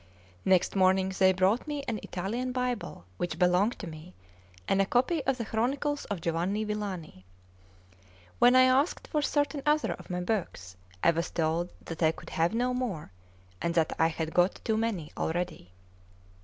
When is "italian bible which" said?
2.01-3.37